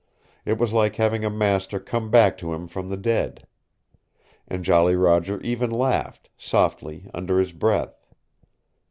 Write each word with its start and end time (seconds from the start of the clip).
It 0.45 0.57
was 0.57 0.73
like 0.73 0.95
having 0.95 1.23
a 1.23 1.29
master 1.29 1.79
come 1.79 2.09
back 2.09 2.35
to 2.39 2.55
him 2.55 2.67
from 2.67 2.89
the 2.89 2.97
dead. 2.97 3.45
And 4.47 4.63
Jolly 4.65 4.95
Roger 4.95 5.39
even 5.41 5.69
laughed, 5.69 6.31
softly, 6.37 7.07
under 7.13 7.37
his 7.37 7.53
breath. 7.53 8.01